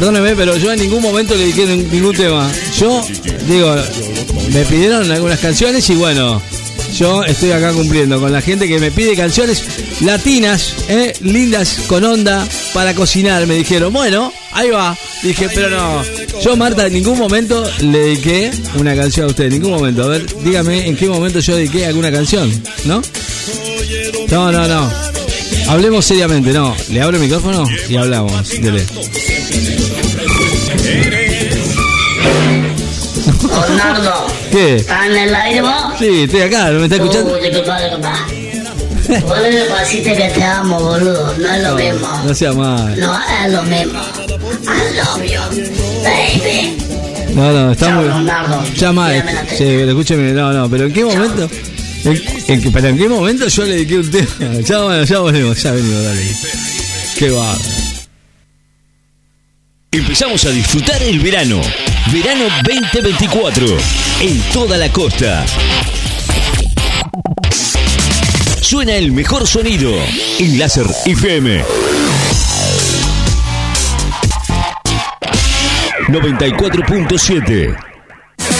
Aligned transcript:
perdóneme, 0.00 0.36
pero 0.36 0.54
yo 0.58 0.70
en 0.74 0.78
ningún 0.80 1.00
momento 1.00 1.34
le 1.34 1.46
nin- 1.54 1.88
ningún 1.90 2.14
tema. 2.14 2.52
Yo, 2.78 3.02
digo, 3.48 3.74
me 4.52 4.62
pidieron 4.66 5.10
algunas 5.10 5.40
canciones 5.40 5.88
y 5.88 5.94
bueno, 5.94 6.42
yo 6.94 7.24
estoy 7.24 7.52
acá 7.52 7.72
cumpliendo 7.72 8.20
con 8.20 8.30
la 8.30 8.42
gente 8.42 8.68
que 8.68 8.78
me 8.78 8.90
pide 8.90 9.16
canciones 9.16 9.62
latinas, 10.02 10.74
¿eh? 10.90 11.14
lindas, 11.22 11.78
con 11.86 12.04
onda, 12.04 12.46
para 12.74 12.92
cocinar. 12.92 13.46
Me 13.46 13.54
dijeron, 13.54 13.90
bueno, 13.90 14.34
ahí 14.52 14.68
va. 14.68 14.94
Dije, 15.22 15.48
pero 15.54 15.70
no, 15.70 16.02
yo 16.42 16.56
Marta 16.58 16.86
en 16.88 16.92
ningún 16.92 17.18
momento 17.18 17.64
le 17.80 17.98
dediqué 17.98 18.50
una 18.78 18.94
canción 18.94 19.24
a 19.24 19.30
usted, 19.30 19.44
en 19.44 19.52
ningún 19.54 19.70
momento. 19.70 20.02
A 20.04 20.08
ver, 20.08 20.26
dígame 20.44 20.86
en 20.88 20.94
qué 20.94 21.08
momento 21.08 21.40
yo 21.40 21.56
dediqué 21.56 21.86
alguna 21.86 22.12
canción, 22.12 22.52
¿no? 22.84 23.00
No, 24.28 24.52
no, 24.52 24.68
no. 24.68 25.05
Hablemos 25.68 26.04
seriamente, 26.04 26.52
no. 26.52 26.74
Le 26.90 27.02
abro 27.02 27.16
el 27.16 27.22
micrófono 27.22 27.64
y 27.88 27.96
hablamos. 27.96 28.48
Dele. 28.60 28.84
Leonardo, 33.68 34.26
¿Qué? 34.50 34.76
¿estás 34.76 35.06
en 35.06 35.16
el 35.16 35.34
aire 35.34 35.62
vos? 35.62 35.72
Sí, 35.98 36.22
estoy 36.22 36.42
acá, 36.42 36.70
¿no 36.70 36.78
me 36.78 36.84
está 36.84 36.96
escuchando? 36.96 37.32
Uh, 37.32 37.42
disculpa, 37.42 37.80
disculpa. 37.80 38.26
Vos 39.26 39.38
le 39.38 39.64
pasiste 39.66 40.16
que 40.16 40.28
te 40.30 40.42
amo, 40.42 40.80
boludo. 40.80 41.34
No 41.38 41.52
es 41.52 41.62
lo 41.62 41.74
mismo. 41.74 42.08
No 42.24 42.34
sea 42.34 42.52
mal. 42.52 42.98
No 42.98 43.18
es 43.44 43.52
lo 43.52 43.62
mismo. 43.64 44.00
I 44.62 44.96
love 44.96 45.24
you, 45.24 45.62
baby. 46.02 46.76
No, 47.34 47.52
no, 47.52 47.72
está 47.72 47.86
Chao, 47.86 47.96
muy. 47.96 48.04
Leonardo. 48.06 48.62
Tírame 48.74 49.32
la 49.32 49.46
sí, 49.48 49.64
escúcheme, 49.64 50.32
no, 50.32 50.52
no, 50.52 50.68
pero 50.70 50.86
¿en 50.86 50.92
qué 50.92 51.04
momento? 51.04 51.48
¿En, 52.06 52.22
en 52.46 52.72
pero 52.72 52.88
en 52.88 52.98
qué 52.98 53.08
momento 53.08 53.48
yo 53.48 53.64
le 53.64 53.72
dediqué 53.72 53.98
un 53.98 54.10
tema? 54.10 54.28
Ya, 54.64 54.78
bueno, 54.78 55.02
ya 55.04 55.18
volvemos, 55.18 55.60
ya 55.60 55.72
venimos, 55.72 56.04
dale. 56.04 56.36
Qué 57.18 57.30
bárbaro. 57.30 57.58
Empezamos 59.90 60.44
a 60.44 60.50
disfrutar 60.50 61.02
el 61.02 61.18
verano. 61.18 61.60
Verano 62.12 62.44
2024 62.62 63.66
en 64.20 64.40
toda 64.52 64.76
la 64.76 64.88
costa. 64.90 65.44
Suena 68.60 68.94
el 68.94 69.10
mejor 69.10 69.46
sonido 69.46 69.92
en 70.38 70.58
Láser 70.58 70.86
FM. 71.06 71.64
94.7 76.08 77.85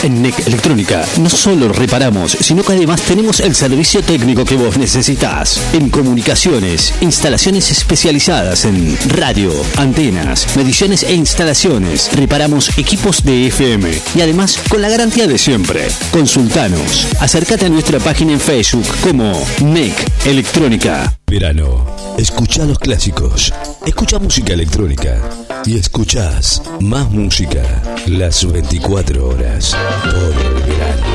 En 0.03 0.23
NEC 0.23 0.47
Electrónica 0.47 1.05
no 1.21 1.31
solo 1.31 1.73
reparamos, 1.73 2.37
sino 2.41 2.63
que 2.63 2.75
además 2.75 3.03
tenemos 3.03 3.41
el 3.41 3.55
servicio 3.55 4.03
técnico 4.03 4.45
que 4.45 4.57
vos 4.57 4.77
necesitas. 4.77 5.61
En 5.73 5.89
comunicaciones, 5.91 6.95
instalaciones 7.01 7.71
especializadas 7.71 8.65
en 8.65 8.97
radio, 9.09 9.53
antenas, 9.77 10.47
mediciones 10.57 11.03
e 11.03 11.15
instalaciones. 11.15 12.11
Reparamos 12.15 12.77
equipos 12.79 13.25
de 13.25 13.47
FM 13.47 13.91
y 14.15 14.21
además 14.21 14.61
con 14.69 14.83
la 14.83 14.89
garantía 14.89 15.27
de 15.27 15.39
siempre. 15.39 15.89
Consultanos. 16.13 17.07
Acércate 17.21 17.67
a 17.67 17.71
nuestra 17.71 17.99
página 17.99 18.33
en 18.33 18.41
Facebook 18.41 18.87
como 19.03 19.33
NEC 19.63 19.95
Electrónica. 20.27 21.19
Verano. 21.27 21.85
Escucha 22.19 22.65
los 22.65 22.79
clásicos. 22.79 23.53
Escucha 23.85 24.19
música 24.19 24.53
electrónica. 24.53 25.46
Y 25.67 25.77
escuchás 25.79 26.63
más 26.79 27.11
música 27.11 27.61
las 28.07 28.45
24 28.51 29.29
horas. 29.29 29.77
Todo 30.05 30.31
el 30.31 30.63
verano. 30.63 31.07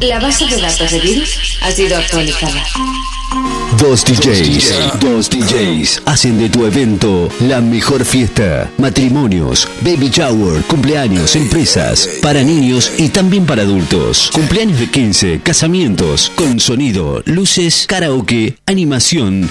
La 0.00 0.18
base 0.20 0.46
de 0.46 0.58
datos 0.58 0.90
de 0.90 1.00
virus 1.00 1.58
ha 1.60 1.70
sido 1.70 1.98
actualizada. 1.98 2.64
Dos 3.78 4.06
DJs, 4.06 5.00
dos 5.00 5.28
DJs 5.28 6.02
hacen 6.06 6.38
de 6.38 6.48
tu 6.48 6.64
evento 6.64 7.28
la 7.40 7.60
mejor 7.60 8.02
fiesta. 8.06 8.70
Matrimonios, 8.78 9.68
baby 9.82 10.08
shower, 10.08 10.62
cumpleaños, 10.62 11.36
empresas, 11.36 12.08
para 12.22 12.42
niños 12.42 12.90
y 12.96 13.10
también 13.10 13.44
para 13.44 13.62
adultos. 13.62 14.30
Cumpleaños 14.32 14.80
de 14.80 14.90
15, 14.90 15.40
casamientos, 15.42 16.32
con 16.34 16.58
sonido, 16.58 17.22
luces, 17.26 17.84
karaoke, 17.86 18.56
animación. 18.64 19.50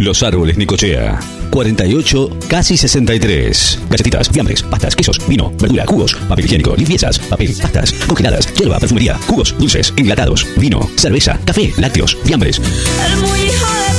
Los 0.00 0.22
árboles 0.22 0.56
Nicochea. 0.56 1.20
48, 1.50 2.38
casi 2.48 2.78
63. 2.78 3.80
Galletitas, 3.90 4.30
fiambres, 4.30 4.62
pastas, 4.62 4.96
quesos, 4.96 5.20
vino, 5.28 5.52
verdura, 5.60 5.84
jugos, 5.86 6.14
papel 6.26 6.46
higiénico, 6.46 6.74
limpiezas, 6.74 7.18
papel, 7.18 7.54
pastas, 7.60 7.92
congeladas, 8.06 8.52
hierba, 8.54 8.78
perfumería, 8.78 9.18
jugos, 9.26 9.54
dulces, 9.58 9.92
enlatados, 9.98 10.46
vino, 10.56 10.88
cerveza, 10.96 11.38
café, 11.44 11.74
lácteos, 11.76 12.16
fiambres. 12.24 12.62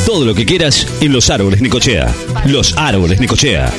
Todo 0.03 0.25
lo 0.25 0.33
que 0.33 0.45
quieras 0.45 0.87
en 1.01 1.13
los 1.13 1.29
árboles 1.29 1.61
Nicochea. 1.61 2.11
Los 2.45 2.75
árboles 2.77 3.19
Nicochea. 3.19 3.71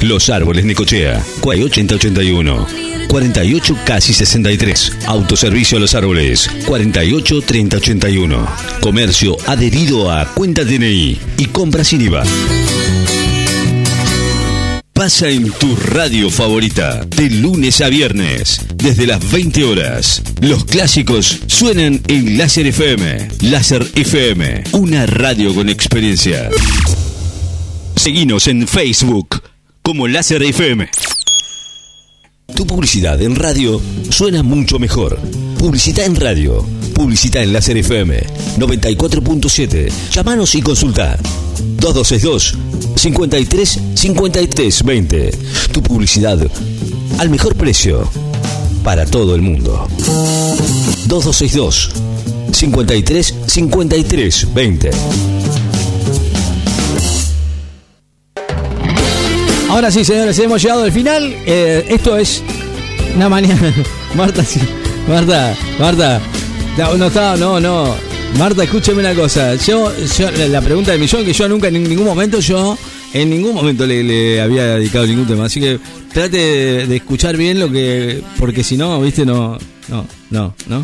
Los 0.00 0.30
árboles 0.30 0.64
Nicochea. 0.64 1.20
4881. 1.40 2.95
48 3.16 3.78
casi 3.86 4.12
63. 4.12 4.92
Autoservicio 5.06 5.78
a 5.78 5.80
los 5.80 5.94
árboles. 5.94 6.50
48 6.66 7.40
3081. 7.40 8.46
Comercio 8.82 9.38
adherido 9.46 10.12
a 10.12 10.34
cuenta 10.34 10.64
DNI 10.64 11.18
y 11.38 11.46
compra 11.46 11.82
sin 11.82 12.02
IVA. 12.02 12.24
Pasa 14.92 15.30
en 15.30 15.50
tu 15.50 15.74
radio 15.76 16.28
favorita, 16.28 17.06
de 17.06 17.30
lunes 17.30 17.80
a 17.80 17.88
viernes, 17.88 18.60
desde 18.74 19.06
las 19.06 19.30
20 19.30 19.64
horas. 19.64 20.22
Los 20.42 20.66
clásicos 20.66 21.40
suenan 21.46 22.02
en 22.08 22.36
Láser 22.36 22.66
FM. 22.66 23.28
Láser 23.40 23.86
FM, 23.94 24.64
una 24.72 25.06
radio 25.06 25.54
con 25.54 25.70
experiencia. 25.70 26.50
Seguinos 27.96 28.46
en 28.46 28.68
Facebook 28.68 29.42
como 29.80 30.06
Láser 30.06 30.42
FM. 30.42 30.90
Tu 32.56 32.66
publicidad 32.66 33.20
en 33.20 33.36
radio 33.36 33.82
suena 34.08 34.42
mucho 34.42 34.78
mejor. 34.78 35.20
Publicidad 35.58 36.06
en 36.06 36.16
radio. 36.16 36.64
Publicidad 36.94 37.42
en 37.42 37.52
Láser 37.52 37.76
FM 37.76 38.18
94.7. 38.56 39.92
Llámanos 40.10 40.54
y 40.54 40.62
consulta. 40.62 41.18
2262 41.80 42.56
53 42.96 43.80
53 43.94 44.82
20. 44.84 45.30
Tu 45.70 45.82
publicidad 45.82 46.38
al 47.18 47.28
mejor 47.28 47.54
precio 47.56 48.08
para 48.82 49.04
todo 49.04 49.34
el 49.34 49.42
mundo. 49.42 49.86
2262 51.06 51.90
53 52.52 53.34
53 53.46 54.54
20. 54.54 54.90
Ahora 59.76 59.90
sí, 59.90 60.06
señores, 60.06 60.38
hemos 60.38 60.62
llegado 60.62 60.84
al 60.84 60.92
final. 60.92 61.36
Eh, 61.44 61.84
esto 61.90 62.16
es 62.16 62.42
una 63.14 63.28
mañana. 63.28 63.74
Marta, 64.14 64.42
sí. 64.42 64.58
Marta, 65.06 65.54
Marta. 65.78 66.18
No, 66.78 66.94
no 66.94 67.06
está, 67.08 67.36
no, 67.36 67.60
no. 67.60 67.94
Marta, 68.38 68.64
escúcheme 68.64 69.00
una 69.00 69.12
cosa. 69.14 69.54
Yo, 69.56 69.92
yo 70.18 70.30
la, 70.30 70.62
pregunta 70.62 70.92
de 70.92 70.98
millón 70.98 71.26
que 71.26 71.34
yo 71.34 71.46
nunca 71.46 71.68
en 71.68 71.82
ningún 71.86 72.06
momento 72.06 72.40
yo 72.40 72.78
en 73.12 73.28
ningún 73.28 73.52
momento 73.54 73.84
le, 73.86 74.02
le 74.02 74.40
había 74.40 74.64
dedicado 74.76 75.06
ningún 75.06 75.26
tema. 75.26 75.44
Así 75.44 75.60
que 75.60 75.78
trate 76.10 76.38
de, 76.38 76.86
de 76.86 76.96
escuchar 76.96 77.36
bien 77.36 77.60
lo 77.60 77.70
que, 77.70 78.22
porque 78.38 78.64
si 78.64 78.78
no, 78.78 78.98
viste, 79.02 79.26
no, 79.26 79.58
no, 79.88 80.06
no, 80.30 80.54
no. 80.68 80.82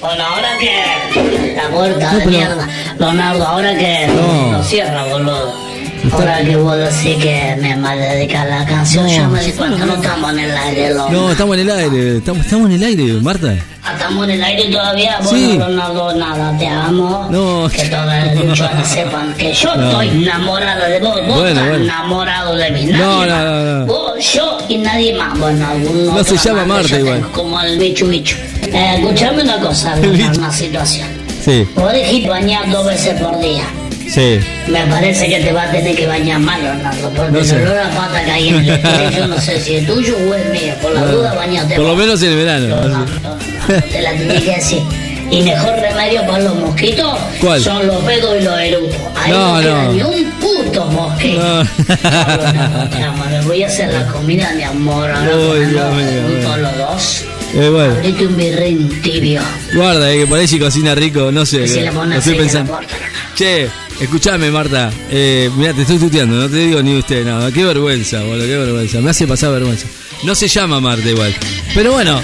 Bueno, 0.00 0.24
ahora 0.26 0.58
que 0.58 1.54
la 1.54 1.68
puerta 1.70 2.12
No, 2.12 2.18
de 2.18 2.24
pero- 2.24 2.36
mierda, 2.38 2.68
Leonardo, 2.98 3.46
ahora 3.46 3.78
que 3.78 4.08
No. 4.08 4.50
lo 4.58 4.64
cierra, 4.64 5.04
boludo. 5.04 5.65
Ahora 6.12 6.42
que 6.44 6.56
vos 6.56 6.76
decís 6.76 7.16
que 7.22 7.56
me 7.60 7.76
mal 7.76 7.98
dedicar 7.98 8.46
la 8.48 8.64
canción, 8.64 9.04
No. 9.06 9.12
ya 9.12 9.28
me 9.28 9.42
di 9.44 9.52
cuenta, 9.52 9.84
no 9.86 9.94
estamos 9.94 10.30
en 10.32 10.38
el 10.40 10.56
aire, 10.56 10.94
loco. 10.94 11.10
No, 11.12 11.30
estamos 11.30 11.56
en 11.56 11.60
el 11.62 11.70
aire, 11.70 12.16
estamos, 12.18 12.44
estamos 12.44 12.70
en 12.70 12.76
el 12.76 12.82
aire, 12.84 13.12
Marta. 13.20 13.54
Ah, 13.82 13.92
Estamos 13.92 14.24
en 14.24 14.30
el 14.32 14.42
aire 14.44 14.64
todavía, 14.72 15.18
Sí. 15.22 15.46
bueno, 15.56 15.68
Leonardo, 15.68 16.14
nada, 16.16 16.58
te 16.58 16.66
amo. 16.66 17.28
No. 17.30 17.68
Que 17.68 17.84
todas 17.88 18.06
las 18.26 18.36
luchonas 18.36 18.88
sepan 18.88 19.32
que 19.34 19.52
yo 19.52 19.74
No. 19.76 19.88
estoy 20.02 20.08
enamorada 20.24 20.88
de 20.88 20.98
vos, 21.00 21.14
vos 21.26 21.36
Bueno, 21.36 21.48
estás 21.48 21.68
bueno. 21.68 21.84
enamorado 21.84 22.56
de 22.56 22.70
mí, 22.72 22.84
nadie 22.86 22.98
No, 23.04 23.26
no, 23.26 23.32
más. 23.32 23.44
no, 23.44 23.78
no. 23.80 23.86
Vos, 23.86 24.32
yo 24.34 24.58
y 24.68 24.78
nadie 24.78 25.14
más. 25.14 25.38
Bueno, 25.38 25.66
algún 25.68 26.06
No 26.06 26.24
se 26.24 26.36
llama 26.36 26.64
Marta 26.64 26.98
igual. 26.98 27.28
Como 27.32 27.60
el 27.60 27.78
bicho 27.78 28.06
bicho. 28.06 28.36
Eh, 28.62 28.96
escuchame 28.98 29.42
una 29.44 29.58
cosa, 29.60 29.94
una 30.36 30.52
situación. 30.52 31.08
Sí, 31.44 31.66
Vos 31.76 31.92
dijiste 31.92 32.28
bañar 32.28 32.68
dos 32.70 32.86
veces 32.86 33.20
por 33.20 33.38
día. 33.38 33.62
Sí. 34.08 34.40
Me 34.68 34.84
parece 34.86 35.28
que 35.28 35.40
te 35.40 35.52
va 35.52 35.64
a 35.64 35.70
tener 35.70 35.94
que 35.96 36.06
bañar 36.06 36.40
más, 36.40 36.60
Leonardo, 36.60 37.10
porque 37.14 37.32
No 37.32 37.38
el 37.38 37.44
sé. 37.46 37.56
olor 37.62 37.78
a 37.78 37.90
pata 37.90 38.24
que 38.24 38.30
hay 38.30 38.48
en 38.48 38.54
el 38.68 38.80
colegio 38.80 39.26
no 39.28 39.40
sé 39.40 39.60
si 39.60 39.76
es 39.76 39.86
tuyo 39.86 40.16
o 40.28 40.34
es 40.34 40.50
mío. 40.50 40.74
Por 40.82 40.92
la 40.92 41.02
duda, 41.06 41.34
bañate 41.34 41.76
Por 41.76 41.84
lo 41.86 41.96
menos 41.96 42.22
en 42.22 42.30
el 42.32 42.36
verano. 42.36 42.68
No, 42.68 42.82
no, 42.88 42.98
no, 42.98 43.04
no, 43.04 43.82
te 43.90 44.02
la 44.02 44.10
tenés 44.12 44.42
que 44.42 44.54
decir. 44.56 44.82
Y 45.28 45.42
mejor 45.42 45.72
remedio 45.80 46.24
para 46.24 46.38
los 46.44 46.54
mosquitos 46.54 47.18
¿Cuál? 47.40 47.60
son 47.60 47.84
los 47.88 47.96
pedos 48.04 48.36
y 48.40 48.44
los 48.44 48.60
eructos. 48.60 49.00
Ahí 49.16 49.32
No, 49.32 49.54
no, 49.56 49.60
queda 49.60 49.82
no. 49.82 49.92
ni 49.92 50.02
un 50.02 50.30
puto 50.34 50.84
mosquito. 50.86 51.40
No. 51.42 51.64
No, 51.64 52.96
mi 52.96 53.02
amor, 53.02 53.26
le 53.32 53.40
voy 53.40 53.62
a 53.64 53.66
hacer 53.66 53.92
la 53.92 54.06
comida, 54.06 54.52
mi 54.54 54.62
amor. 54.62 55.10
Ahora 55.10 55.32
juntos 55.32 56.58
los 56.58 56.78
dos. 56.78 57.24
Eh, 57.54 57.68
bueno, 57.70 57.94
Abrite 57.94 58.26
un 58.26 58.36
birrín 58.36 59.02
tibio. 59.02 59.40
guarda, 59.74 60.12
eh, 60.12 60.18
que 60.18 60.26
por 60.26 60.38
ahí 60.38 60.46
si 60.46 60.58
cocina 60.60 60.94
rico, 60.94 61.32
no 61.32 61.44
sé. 61.46 61.62
Y 61.64 61.68
si 61.68 61.80
le 61.80 61.86
lo 61.86 61.92
pones 61.92 62.18
estoy 62.18 62.34
la 62.34 62.40
pensando. 62.42 62.72
no, 62.74 62.80
no. 62.80 62.86
Che, 63.34 63.68
escuchame, 64.00 64.50
Marta. 64.50 64.90
Eh, 65.10 65.50
mira, 65.56 65.72
te 65.72 65.82
estoy 65.82 65.98
tuteando, 65.98 66.36
no 66.36 66.48
te 66.48 66.56
digo 66.56 66.82
ni 66.82 66.96
usted 66.96 67.24
nada. 67.24 67.50
Qué 67.52 67.64
vergüenza, 67.64 68.22
boludo, 68.22 68.46
qué 68.46 68.56
vergüenza. 68.56 69.00
Me 69.00 69.10
hace 69.10 69.26
pasar 69.26 69.52
vergüenza. 69.52 69.86
No 70.24 70.34
se 70.34 70.48
llama 70.48 70.80
Marta 70.80 71.08
igual. 71.08 71.34
Pero 71.74 71.92
bueno, 71.92 72.20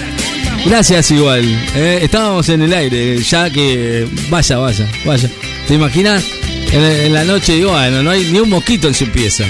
gracias 0.65 1.11
igual. 1.11 1.43
eh. 1.75 1.99
estábamos 2.01 2.47
en 2.49 2.61
el 2.63 2.73
aire, 2.73 3.17
ya 3.21 3.49
que. 3.49 4.07
Vaya, 4.29 4.57
vaya, 4.57 4.89
vaya. 5.05 5.29
¿Te 5.67 5.75
imaginas? 5.75 6.23
En, 6.71 6.81
en 6.83 7.13
la 7.13 7.23
noche, 7.23 7.53
digo, 7.53 7.71
bueno, 7.71 8.01
no 8.01 8.09
hay 8.11 8.25
ni 8.31 8.39
un 8.39 8.49
mosquito 8.49 8.87
en 8.87 8.93
su 8.95 9.07
pieza. 9.09 9.45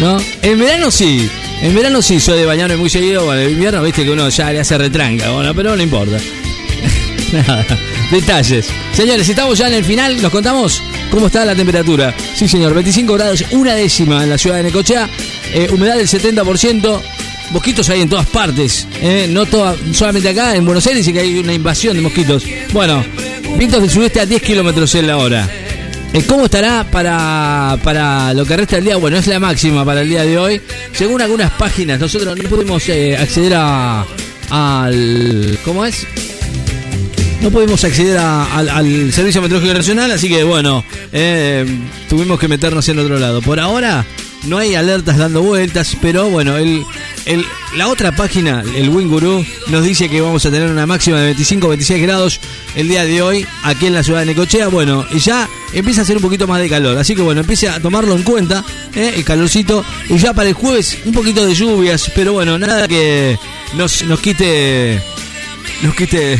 ¿No? 0.00 0.18
En 0.42 0.58
verano 0.58 0.90
sí. 0.90 1.28
En 1.62 1.72
verano 1.74 2.02
sí, 2.02 2.18
soy 2.18 2.40
de 2.40 2.44
bañarme 2.44 2.76
muy 2.76 2.90
seguido. 2.90 3.24
Bueno, 3.24 3.42
en 3.42 3.50
invierno, 3.52 3.80
viste 3.82 4.04
que 4.04 4.10
uno 4.10 4.28
ya 4.28 4.52
le 4.52 4.58
hace 4.60 4.76
retranca. 4.76 5.30
Bueno, 5.30 5.54
pero 5.54 5.76
no 5.76 5.82
importa. 5.82 6.18
Nada, 7.34 7.66
detalles. 8.10 8.66
Señores, 8.92 9.28
estamos 9.28 9.58
ya 9.58 9.68
en 9.68 9.74
el 9.74 9.84
final. 9.84 10.20
¿Nos 10.22 10.30
contamos 10.30 10.80
cómo 11.10 11.26
está 11.26 11.44
la 11.44 11.54
temperatura? 11.54 12.14
Sí, 12.34 12.46
señor, 12.48 12.72
25 12.74 13.12
grados, 13.14 13.44
una 13.50 13.74
décima 13.74 14.22
en 14.22 14.30
la 14.30 14.38
ciudad 14.38 14.56
de 14.56 14.62
Necochea, 14.64 15.08
eh, 15.52 15.68
humedad 15.72 15.96
del 15.96 16.06
70%. 16.08 17.02
Mosquitos 17.50 17.88
hay 17.90 18.00
en 18.00 18.08
todas 18.08 18.26
partes, 18.26 18.86
eh, 19.02 19.26
no 19.30 19.44
toda- 19.46 19.76
solamente 19.92 20.28
acá 20.30 20.56
en 20.56 20.64
Buenos 20.64 20.86
Aires, 20.86 21.04
dice 21.04 21.12
que 21.12 21.20
hay 21.20 21.38
una 21.38 21.52
invasión 21.52 21.94
de 21.94 22.02
mosquitos. 22.02 22.42
Bueno, 22.72 23.04
vientos 23.58 23.80
del 23.82 23.90
sudeste 23.90 24.20
a 24.20 24.26
10 24.26 24.40
kilómetros 24.42 24.94
en 24.94 25.06
la 25.06 25.18
hora. 25.18 25.48
Eh, 26.12 26.22
¿Cómo 26.26 26.46
estará 26.46 26.84
para, 26.90 27.76
para 27.82 28.32
lo 28.32 28.46
que 28.46 28.56
resta 28.56 28.76
del 28.76 28.84
día? 28.86 28.96
Bueno, 28.96 29.18
es 29.18 29.26
la 29.26 29.38
máxima 29.40 29.84
para 29.84 30.00
el 30.02 30.08
día 30.08 30.22
de 30.22 30.38
hoy. 30.38 30.60
Según 30.92 31.20
algunas 31.20 31.50
páginas, 31.52 32.00
nosotros 32.00 32.36
no 32.36 32.48
pudimos 32.48 32.82
acceder 33.18 33.54
a, 33.56 34.06
al... 34.50 35.58
¿Cómo 35.64 35.84
es? 35.84 36.06
No 37.44 37.50
pudimos 37.50 37.84
acceder 37.84 38.16
al, 38.16 39.12
Servicio 39.12 39.42
Meteorológico 39.42 39.74
Nacional, 39.76 40.10
así 40.12 40.30
que 40.30 40.42
bueno, 40.44 40.82
eh, 41.12 41.66
tuvimos 42.08 42.40
que 42.40 42.48
meternos 42.48 42.88
en 42.88 42.98
otro 42.98 43.18
lado. 43.18 43.42
Por 43.42 43.60
ahora 43.60 44.06
no 44.46 44.56
hay 44.56 44.74
alertas 44.74 45.18
dando 45.18 45.42
vueltas, 45.42 45.94
pero 46.00 46.30
bueno, 46.30 46.56
el, 46.56 46.82
el- 47.26 47.44
la 47.76 47.88
otra 47.88 48.12
página, 48.16 48.62
el 48.74 48.88
Wing 48.88 49.08
Guru, 49.08 49.44
nos 49.68 49.84
dice 49.84 50.08
que 50.08 50.22
vamos 50.22 50.46
a 50.46 50.50
tener 50.50 50.70
una 50.70 50.86
máxima 50.86 51.20
de 51.20 51.36
25-26 51.36 52.00
grados 52.00 52.40
el 52.76 52.88
día 52.88 53.04
de 53.04 53.20
hoy 53.20 53.46
aquí 53.62 53.86
en 53.88 53.94
la 53.94 54.02
ciudad 54.02 54.20
de 54.20 54.26
Necochea. 54.26 54.68
Bueno, 54.68 55.04
y 55.12 55.18
ya 55.18 55.46
empieza 55.74 56.00
a 56.00 56.04
hacer 56.04 56.16
un 56.16 56.22
poquito 56.22 56.46
más 56.46 56.60
de 56.62 56.70
calor, 56.70 56.96
así 56.96 57.14
que 57.14 57.20
bueno, 57.20 57.42
empiece 57.42 57.68
a 57.68 57.78
tomarlo 57.78 58.16
en 58.16 58.22
cuenta, 58.22 58.64
eh, 58.94 59.12
el 59.16 59.24
calorcito. 59.24 59.84
Y 60.08 60.16
ya 60.16 60.32
para 60.32 60.48
el 60.48 60.54
jueves 60.54 60.96
un 61.04 61.12
poquito 61.12 61.44
de 61.44 61.54
lluvias, 61.54 62.10
pero 62.14 62.32
bueno, 62.32 62.58
nada 62.58 62.88
que 62.88 63.38
nos, 63.76 64.02
nos 64.04 64.18
quite 64.20 64.98
nos 65.82 65.94
quite 65.94 66.38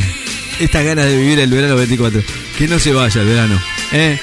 estas 0.60 0.84
ganas 0.84 1.06
de 1.06 1.16
vivir 1.16 1.38
el 1.38 1.50
verano 1.50 1.76
24. 1.76 2.22
Que 2.58 2.68
no 2.68 2.78
se 2.78 2.92
vaya 2.92 3.20
el 3.20 3.26
verano. 3.26 3.60
¿eh? 3.92 4.18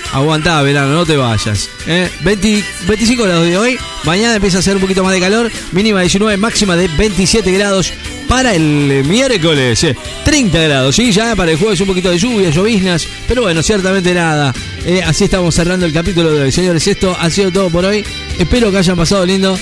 Verano, 0.63 0.93
no 0.93 1.05
te 1.05 1.17
vayas. 1.17 1.69
¿eh? 1.87 2.09
20 2.21 2.63
25 2.87 3.23
grados 3.23 3.45
de 3.45 3.57
hoy. 3.57 3.77
Mañana 4.03 4.35
empieza 4.35 4.57
a 4.57 4.59
hacer 4.59 4.75
un 4.75 4.81
poquito 4.81 5.03
más 5.03 5.13
de 5.13 5.19
calor. 5.19 5.51
Mínima 5.71 6.01
19, 6.01 6.37
máxima 6.37 6.75
de 6.75 6.87
27 6.87 7.51
grados. 7.51 7.93
Para 8.27 8.53
el 8.53 9.03
miércoles, 9.05 9.83
eh, 9.83 9.95
30 10.23 10.59
grados. 10.59 10.95
Sí, 10.95 11.11
ya 11.11 11.35
para 11.35 11.51
el 11.51 11.57
jueves 11.57 11.81
un 11.81 11.87
poquito 11.87 12.09
de 12.09 12.17
lluvia, 12.17 12.49
lloviznas. 12.49 13.07
Pero 13.27 13.41
bueno, 13.41 13.61
ciertamente 13.61 14.13
nada. 14.13 14.53
Eh, 14.85 15.01
así 15.05 15.25
estamos 15.25 15.53
cerrando 15.53 15.85
el 15.85 15.93
capítulo 15.93 16.31
de 16.31 16.43
hoy. 16.43 16.51
Señores, 16.51 16.87
esto 16.87 17.15
ha 17.19 17.29
sido 17.29 17.51
todo 17.51 17.69
por 17.69 17.85
hoy. 17.85 18.05
Espero 18.39 18.71
que 18.71 18.77
hayan 18.77 18.95
pasado 18.95 19.25
lindo. 19.25 19.57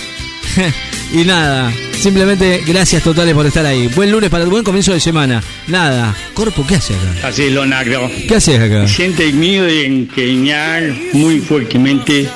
y 1.13 1.24
nada, 1.25 1.71
simplemente 2.00 2.63
gracias 2.65 3.03
totales 3.03 3.33
por 3.33 3.45
estar 3.45 3.65
ahí. 3.65 3.88
Buen 3.89 4.12
lunes 4.12 4.30
para 4.30 4.44
el 4.44 4.50
buen 4.50 4.63
comienzo 4.63 4.94
de 4.94 5.00
semana. 5.00 5.41
Nada, 5.68 6.15
Corpo, 6.33 6.65
¿qué 6.68 6.75
haces 6.75 6.97
acá? 6.97 7.27
Así 7.27 7.50
lo 7.50 7.65
negro. 7.65 8.09
¿Qué 8.27 8.36
haces 8.36 8.59
acá? 8.59 8.88
Siento 8.88 9.24
el 9.24 9.33
miedo 9.33 9.65
de 9.65 9.86
empeñar 9.86 10.83
muy 11.13 11.39
fuertemente 11.39 12.27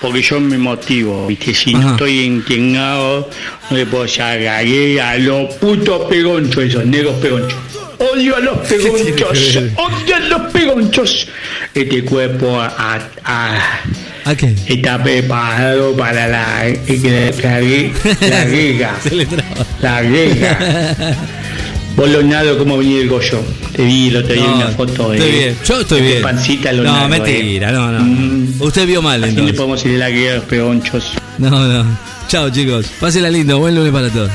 porque 0.00 0.20
yo 0.20 0.40
me 0.40 0.58
motivo, 0.58 1.28
¿viste? 1.28 1.54
Si 1.54 1.74
Ajá. 1.74 1.84
no 1.84 1.90
estoy 1.92 2.20
inclinado, 2.20 3.30
no 3.70 3.76
le 3.76 3.86
puedo 3.86 4.04
agarré 4.04 5.00
a 5.00 5.16
los 5.18 5.54
putos 5.54 6.06
pegonchos, 6.08 6.64
esos 6.64 6.84
negros 6.84 7.14
pegonchos. 7.20 7.58
Odio 7.98 8.34
a 8.36 8.40
los 8.40 8.58
pegonchos, 8.68 9.56
odio 9.76 10.16
a 10.16 10.20
los 10.20 10.52
pegonchos. 10.52 11.28
Este 11.72 12.04
cuerpo 12.04 12.60
a, 12.60 12.66
a- 12.66 13.00
¿A 13.24 13.80
qué? 14.36 14.54
está 14.66 15.02
preparado 15.02 15.96
para 15.96 16.28
la, 16.28 16.28
la, 16.28 16.68
la, 16.68 16.72
la 17.42 17.60
guerra. 18.44 18.94
Le. 19.10 19.26
La 19.80 20.02
guerra. 20.02 21.16
Vos, 21.96 22.08
Leonardo, 22.08 22.56
¿cómo 22.58 22.78
venía 22.78 23.00
el 23.02 23.08
Goyo? 23.08 23.42
Te 23.76 23.84
vi, 23.84 24.10
lo 24.10 24.24
te 24.24 24.34
vi 24.34 24.40
No, 24.40 24.56
una 24.56 24.68
foto 24.68 25.10
de. 25.10 25.18
estoy 25.18 25.30
bien, 25.32 25.56
yo 25.64 25.80
estoy 25.80 26.00
de 26.00 26.06
bien. 26.08 26.22
pancita, 26.22 26.72
no, 26.72 26.82
Leonardo. 26.82 27.08
mentira, 27.08 27.68
eh. 27.68 27.72
no, 27.72 27.92
no. 27.92 28.00
Mm. 28.04 28.54
Usted 28.60 28.86
vio 28.86 29.02
mal 29.02 29.22
Así 29.22 29.32
le 29.34 29.40
entonces. 29.40 29.56
podemos 29.56 29.84
ir 29.84 29.92
de 29.92 29.98
la 29.98 30.10
guerra 30.10 30.32
a 30.32 30.36
los 30.36 30.44
peonchos. 30.46 31.12
No, 31.38 31.50
no. 31.50 31.84
Chao 32.28 32.48
chicos, 32.48 32.86
pásenla 32.98 33.28
lindo, 33.28 33.58
buen 33.58 33.74
lunes 33.74 33.92
para 33.92 34.08
todos. 34.08 34.30
a 34.30 34.32